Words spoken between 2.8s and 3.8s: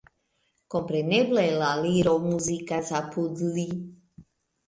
apud li.